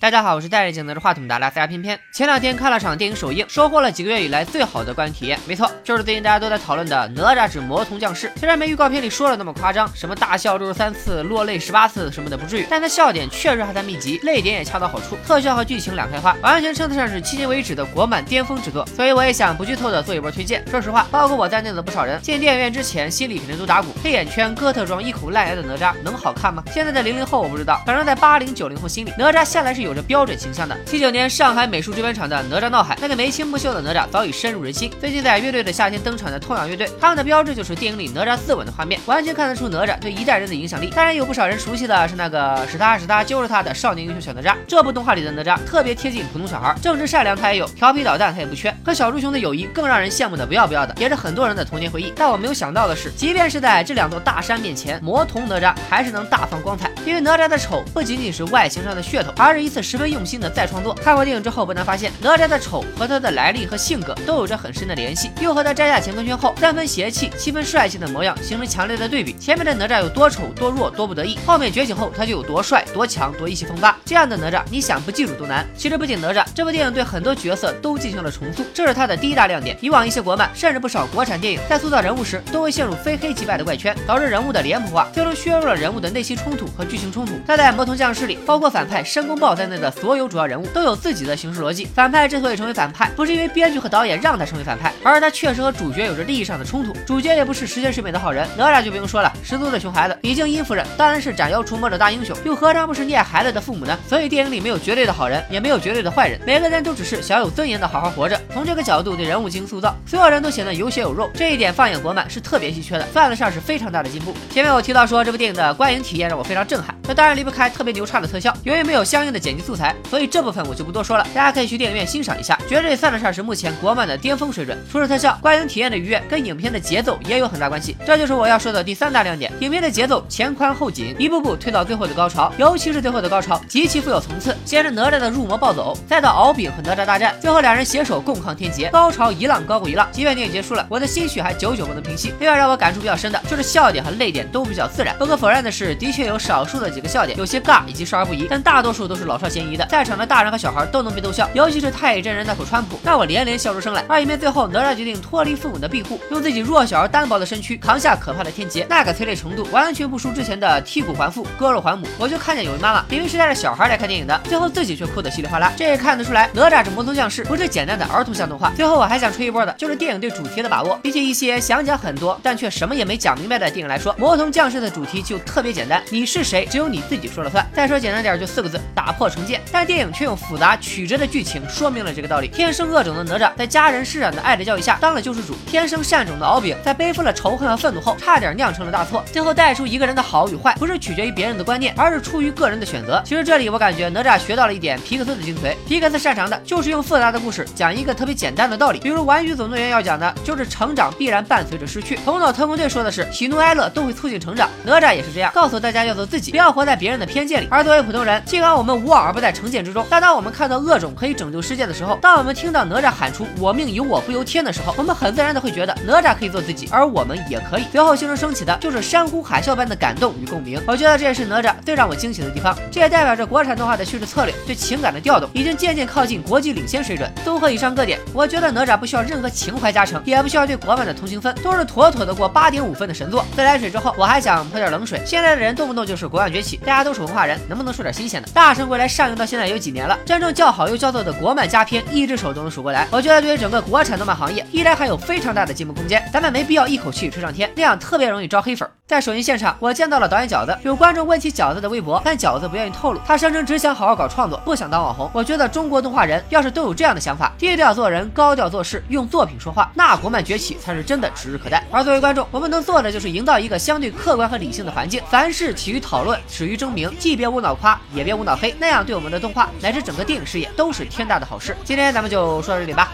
[0.00, 2.00] 大家好，我是戴着镜拿着话筒的拉斯加偏偏。
[2.10, 5.38] 前两天看了场电影首映，收获了几个月以来最好的观影体验。
[5.46, 8.28] 没错，就是最近大家都在讨论的《哪吒之魔童降世》。
[8.40, 18.86] 虽然没预告片里说的那么夸张，什么大笑六十三次、落泪十八次什么的不至于，但它笑点确实还在密集，泪点也恰到好处，特效和剧情两开花，完全称得上是迄今为止的国漫巅峰之作。
[18.96, 20.66] 所以我也想不剧透的做一波推荐。
[20.70, 26.64] 说实话，包括我在内的不少人进电影院之前，心里肯定都打鼓：黑眼圈、哥特妆、一口烂牙的哪吒能好看吗？
[26.72, 30.76] 现在的零零后我不知道，反正在八零九零后心里，哪吒向来是有有着标准形象的。
[30.86, 34.88] 七九年上海美术追本场的哪吒闹海，那个眉清目秀的哪吒早已深入人心。
[35.00, 40.92] 最近在乐队的夏天登场的痛仰乐队，他们的标志就是电影里哪吒自刎的画面，完全看得出哪吒对一代人的影响力。
[40.94, 44.54] 当然有不少人熟悉的是那个是他是他就是他的少年英雄小哪吒。
[44.68, 48.72] 这部动画里的哪吒特别贴近普通小孩，正直善良他也有，调皮捣蛋他也不缺。
[48.84, 52.12] 和小猪熊的友谊更让人羡慕的不要不要的，也是很多人的童年回忆。
[52.14, 56.88] 但我没有想到的是，即便是在这两座大山面前，魔童哪吒还是能大放光彩。
[57.04, 60.94] 因为哪吒的丑不仅仅是外形上的噱头，而是一次十分用心的再创作。
[60.94, 61.40] 看过电影。
[61.40, 69.32] 之后不难发现，哪吒的丑和他的来历和性格都有着很深的联系，又和他摘下乾坤圈后三分邪气七分帅气的模样形成强烈的对比。
[69.38, 73.96] 前面的哪吒有多丑多弱多不得意，后面觉醒后他就有多帅多强多意气风发。
[74.04, 75.66] 这样的哪吒，你想不记住都难。
[75.74, 79.74] 其实不仅哪吒，这部电影对很多角色都进行了重塑，这是他的第一大亮点。
[79.80, 87.32] 以往一些国漫甚至不少国产电影在塑造人物时都会陷入非黑即白的怪圈，导致人物的脸谱化，最终削弱了人物的内心冲突和剧情冲突。
[87.46, 91.86] 他在魔童降世里，包括反派申公豹在内的所有主要人物都有自己的行事逻辑。
[91.94, 96.92] 反派之所以成为反派，不是因为编剧和导演让他成为反派，而是他确实和主角有着利益上的冲突。
[97.06, 103.98] 主角也不是十全十美的好人，哪吒就不用说了，十足的熊孩子，已经应付着当然是斩妖除魔的大英雄，又何尝不是溺爱孩子的父母呢？
[104.08, 108.40] 所以电影里没有绝对的好人，也没有绝对的坏人，每个人都只是想有尊严的好好活着。
[108.52, 114.34] 从这个角度对人物进行塑造，所有人都显得有血有肉，这一点放眼国漫是特别稀缺的，算得上是非常大的进步。
[114.50, 122.58] 前面我提到说这部电影的观影体验让我非常震撼，这当然离不开特别牛叉的特效，由于没有相应的剪辑素材，所以这部分我就不多说了，大家可以去电影院欣赏一下。
[122.68, 124.78] 绝对算得上是目前国漫的巅峰水准。
[124.90, 127.96] 除了特效，观影体验的愉悦跟影片的节奏也有很大关系。
[128.06, 132.52] 这就是我要说的第三大亮点：影片的节奏前宽后紧，一步步推到最后的高潮。
[132.58, 134.56] 尤其是最后的高潮，极其富有层次。
[134.64, 140.08] 先是哪吒的入魔暴走，再到敖丙和哪吒大战，最后两人携手共抗天劫，高潮一浪高过一浪。
[140.12, 142.32] 即便电影结束了，我的心绪还久久不能平息。
[142.40, 145.14] 另外让我感触比较深的就是笑点和泪点都比较自然。
[145.18, 151.46] 不可否认的是，的确有少数的几个笑点有些尬以及少儿不宜，但大多数都是老少嫌疑的，在场的大人和小孩都能被逗笑。
[151.52, 152.64] 尤其是太乙真人那口。
[152.70, 154.04] 川普让我连连笑出声来。
[154.06, 162.06] 而影片最后，哪吒决定脱离父母的庇护，用自己弱小而单薄的身躯扛下可怕的天劫，那个催泪程度完全不输之前的剔骨还父、割肉还母。
[162.16, 165.72] 我就看见有位妈妈明明是带着小孩来看电影的，最后自己却哭得稀里哗啦。
[165.76, 168.70] 这也看得出来，哪吒这魔童降世不是简单的儿童向动画。
[168.76, 170.96] 最后我还想吹一波的，就是电影对主题的把握。
[171.02, 177.66] 比起一些想讲很多但却什么也没讲明白的电影来说，魔童降世的主题就特别简单，你是谁，只有你自己说了算。
[177.74, 179.60] 再说简单点，就四个字：打破成见。
[179.72, 182.48] 但电影却用复杂曲折的剧情说明了这个道理。
[182.48, 189.24] 天生恶种的哪吒，在家人施展的爱的教育下当了救世主；天生善种的敖丙，在背负了仇恨和愤怒后，差点酿成了大错。
[189.32, 193.22] 最后带出一个人的好与坏，不是取决于别人的观念，而是出于个人的选择。
[193.24, 195.74] 其实这里我感觉哪吒学到了一点皮克斯的精髓。
[195.86, 198.98] 皮克斯擅长的就是用复杂的故事讲一个特别简单的道理。
[198.98, 202.16] 比如《玩具总动员》要讲的就是成长必然伴随着失去。
[202.24, 204.68] 头脑特工队说的是喜怒哀乐都会促进成长。
[204.84, 207.68] 哪吒也是这样，告诉大家要做自己，不要活在别人的偏见里。
[207.70, 213.30] 而作为普通人，尽管我们无往而不在成见之中，但当我们看到恶种可以拯救世界的时候，当我们听到哪吒喊。
[213.30, 217.84] 出我命由我不由天的时候，我们很自然的会觉得哪吒可以做自己，而我们也可以。
[217.92, 220.82] 随后心中升起的就是山呼海啸般的感动与共鸣。
[220.84, 222.76] 我觉得这也是哪吒最让我惊喜的地方。
[222.90, 227.32] 这也代表着国产动画的叙事策略对情感的调动已经渐渐靠近国际领先水准。
[227.44, 233.44] 综合以上各点，我觉得哪吒不需要任何情怀加成，也不需要对国漫的同情分，都是妥妥的过八点五分的神作。
[233.54, 235.22] 自来水之后，我还想泼点冷水。
[235.24, 238.48] 现在的人动不动就是国漫崛起，大家都是文化人，能不能说点新鲜的？
[238.52, 240.18] 大圣归来上映到现在有几年了？
[240.24, 243.06] 真正叫好又叫座的国漫佳片，一只手都能数过来。
[243.10, 248.88] 我觉得对于整个国产动漫行业依然还有非常大的进步空间，咱们没必要一口气吹上天，那样特别容易招黑粉。
[249.10, 255.28] 在首映现场，我见到了导演饺子，有观众问起饺子的微博，但饺子不愿意透露，他声称只想好好搞创作，不想当网红。
[255.34, 261.84] 我觉得中国动画人要是都有这样的想法，低调做人，高调做事，用作品说话，那国漫崛起才是真的指日可待。
[261.90, 271.76] 而作为观众，我们能做的就是营造一个相对客观和理性的环境，凡事起于讨论，始于争鸣，既别无脑夸，也别无脑黑，那样对我们的动画乃至整个电影事业都是天大的好事。
[271.82, 273.10] 今天咱们就说到这里吧。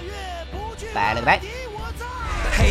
[0.92, 1.65] 拜了个拜。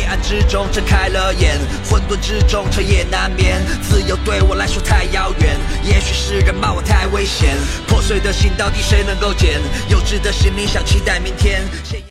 [0.06, 1.58] 黑暗之中睁开了眼，
[1.90, 3.60] 混沌之中彻夜难眠。
[3.82, 7.56] 自由对我来说太遥远，也许是人骂我太危险。
[7.88, 9.60] 破碎的心到底谁能够捡？
[9.88, 11.62] 幼稚的心灵想期待明天。